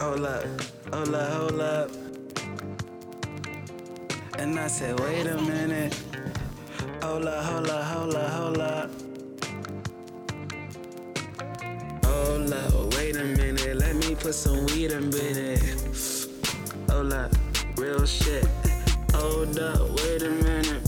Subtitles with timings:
[0.00, 0.44] hold up,
[0.92, 1.90] hold up, hold up.
[4.38, 5.94] And I said, wait a minute.
[7.02, 8.90] Hold up, hold up, hold up, hold up.
[12.04, 13.76] Hold up, wait a minute.
[13.76, 15.62] Let me put some weed in it.
[16.90, 17.32] Hold up,
[17.76, 18.46] real shit.
[19.14, 20.83] Hold up, wait a minute.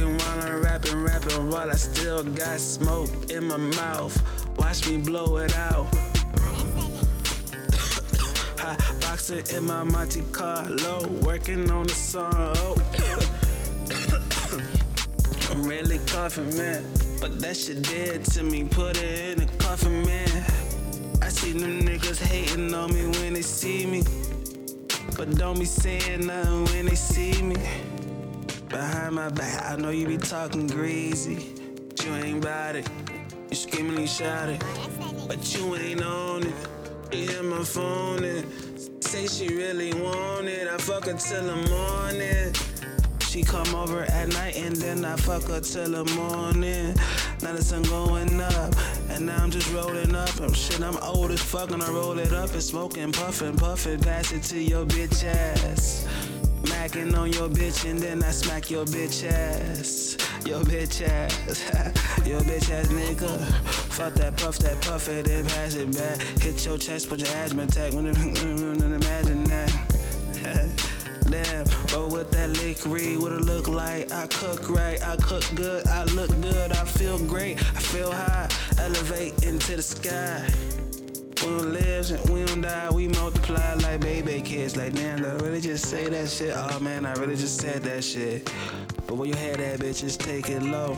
[0.00, 4.16] Smoking while I'm rapping, rapping while I still got smoke in my mouth.
[4.58, 5.86] Watch me blow it out.
[8.60, 12.32] Hot boxer in my Monte Carlo, working on the song.
[12.34, 12.76] Oh.
[15.50, 16.82] I'm really coughing, man.
[17.20, 18.64] But that shit dead to me.
[18.64, 20.46] Put it in the coffin, man.
[21.20, 24.02] I see them niggas hating on me when they see me.
[25.14, 27.49] But don't be saying nothing when they see me.
[29.20, 31.52] My back, I know you be talking greasy.
[31.88, 32.88] But you ain't bout it.
[33.50, 34.64] You screaming, you shout it.
[35.28, 36.54] But you ain't on it.
[37.12, 38.46] You hear my phone and
[39.04, 40.66] say she really want it.
[40.66, 42.54] I fuck her till the morning.
[43.20, 46.94] She come over at night and then I fuck her till the morning.
[47.42, 48.74] Now the sun going up
[49.10, 50.40] and now I'm just rolling up.
[50.40, 54.00] I'm shit, I'm old as fuck and I roll it up and smoking, puffing, puffing,
[54.00, 56.06] pass it to your bitch ass.
[56.64, 60.16] Macking on your bitch and then I smack your bitch ass.
[60.46, 61.60] Your bitch ass,
[62.26, 63.38] your bitch ass nigga.
[63.92, 66.20] Fuck that puff, that puff it, then pass it back.
[66.42, 67.92] Hit your chest, put your asthma attack.
[67.94, 69.70] Imagine that.
[71.30, 74.10] Damn, but with that lick read, what it look like?
[74.10, 78.48] I cook right, I cook good, I look good, I feel great, I feel high,
[78.78, 80.44] elevate into the sky.
[81.40, 84.09] We don't live and we don't die, we multiply like baby
[84.70, 84.76] kids.
[84.76, 86.52] Like, damn, I really just say that shit?
[86.54, 88.52] Oh man, I really just said that shit.
[89.06, 90.94] But when you hear that bitch, just take it low.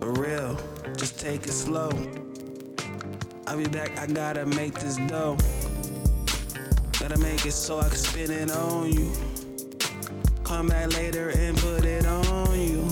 [0.00, 0.58] For real,
[0.96, 1.90] just take it slow.
[3.46, 5.36] I'll be back, I gotta make this dough.
[6.98, 9.12] Gotta make it so I can spin it on you.
[10.44, 12.85] Come back later and put it on you.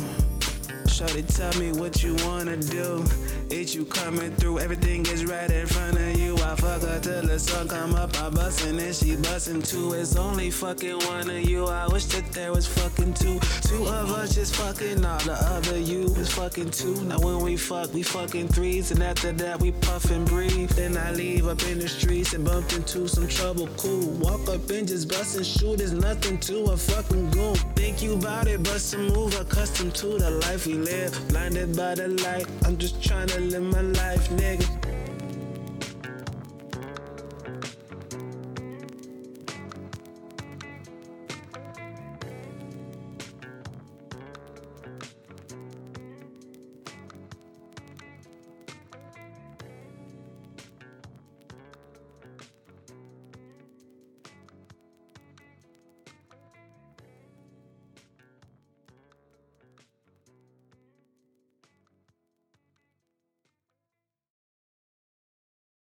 [0.95, 3.05] Shorty, tell me what you wanna do.
[3.51, 6.37] It's you coming through, everything is right in front of you.
[6.37, 9.95] I fuck her till the sun come up, I bustin' and she bustin' too.
[9.95, 11.67] It's only fucking one of you.
[11.67, 13.41] I wish that there was fucking two.
[13.63, 15.94] Two of us just fucking, all the other you
[16.35, 16.97] fucking two.
[17.05, 20.71] Now when we fuck, we fucking threes, and after that we puff and breathe.
[20.71, 23.69] Then I leave up in the streets and bump into some trouble.
[23.77, 25.79] Cool, walk up and just bust and shoot.
[25.79, 27.55] There's nothing to a fucking goon.
[27.77, 31.13] Think you bout it, bust a move, accustomed to the life we live.
[31.29, 34.84] Blinded by the light, I'm just trying to live my life, nigga.